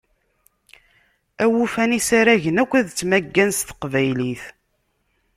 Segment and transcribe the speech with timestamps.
[1.43, 4.43] Awufan isaragen akk ad ttmaggan s teqbaylit.